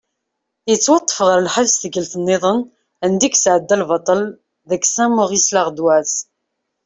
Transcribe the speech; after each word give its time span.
Yettwaṭṭef 0.69 1.19
ɣer 1.27 1.37
lḥebs 1.41 1.73
tikkelt-nniḍen 1.75 2.59
anda 3.05 3.25
i 3.25 3.29
yesεedda 3.31 3.75
lbaṭel 3.81 4.21
deg 4.69 4.81
"Saint 4.85 5.13
Maurice 5.17 5.49
L’ardoise". 5.55 6.19